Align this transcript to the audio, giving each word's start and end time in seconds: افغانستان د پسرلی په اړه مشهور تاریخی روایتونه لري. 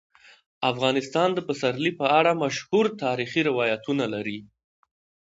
افغانستان 0.71 1.29
د 1.33 1.39
پسرلی 1.47 1.91
په 1.99 2.05
اړه 2.19 2.31
مشهور 2.43 2.85
تاریخی 3.03 3.41
روایتونه 3.49 4.05
لري. 4.13 4.39